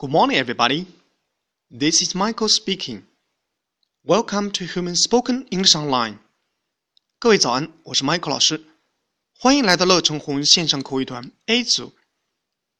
[0.00, 0.86] Good morning, everybody.
[1.70, 3.02] This is Michael speaking.
[4.04, 6.18] Welcome to Human Spoken English Online.
[7.18, 8.64] 各位早安，我是 Michael 老师，
[9.38, 11.92] 欢迎来到乐成红线上口语团 A 组，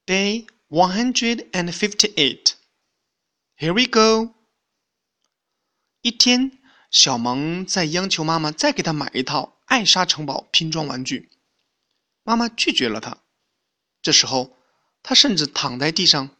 [0.04, 2.52] Day one hundred and fifty-eight.
[3.56, 4.34] Here we go.
[6.02, 6.58] 一天，
[6.90, 11.30] 小萌在央求妈妈再给他买一套艾莎城堡拼装玩具，
[12.22, 13.18] 妈妈拒绝了他。
[14.02, 14.56] 这时候，
[15.02, 16.30] 他甚至躺在地上。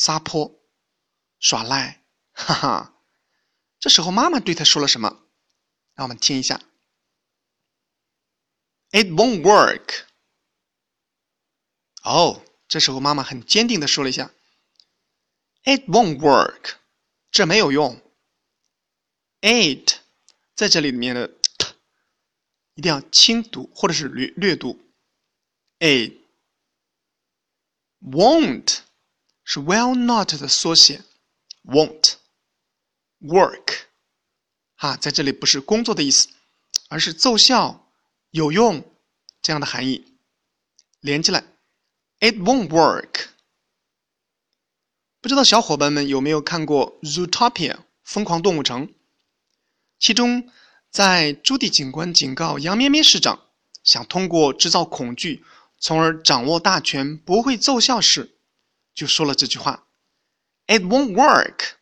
[0.00, 0.58] 撒泼、
[1.38, 3.02] 耍赖，哈哈！
[3.78, 5.26] 这时候妈妈对他说了什么？
[5.92, 6.58] 让我们听一下。
[8.92, 10.06] It won't work。
[12.02, 14.32] 哦，这时候妈妈很坚定的说了一下
[15.64, 16.76] ：“It won't work。”
[17.30, 18.00] 这没有用。
[19.42, 20.00] It
[20.54, 21.30] 在这里面的
[22.72, 24.80] 一定要轻读或者是略略读。
[25.78, 26.14] It
[28.00, 28.80] won't。
[29.52, 31.02] 是 will not 的缩写
[31.64, 32.12] ，won't
[33.20, 33.78] work，
[34.76, 36.28] 哈，在这里不是工作的意思，
[36.88, 37.90] 而是奏效、
[38.30, 38.88] 有用
[39.42, 40.16] 这样的含义。
[41.00, 41.42] 连起来
[42.20, 43.30] ，it won't work。
[45.20, 48.94] 不知道小伙伴们有没有看过《Zootopia》疯狂动物城？
[49.98, 50.48] 其中，
[50.92, 53.48] 在朱迪警官警告杨咩咩市长，
[53.82, 55.44] 想通过制造恐惧，
[55.80, 58.36] 从而掌握大权，不会奏效时。
[58.93, 61.77] 就说了这句话：“It won't work.”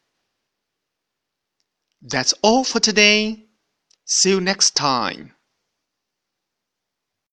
[2.01, 3.47] That's all for today.
[4.05, 5.35] See you next time.